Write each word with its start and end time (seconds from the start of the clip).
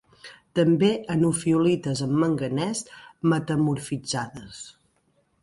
També 0.59 0.87
en 1.15 1.25
ofiolites 1.27 2.01
amb 2.07 2.17
manganès 2.23 2.83
metamorfitzades. 3.35 4.65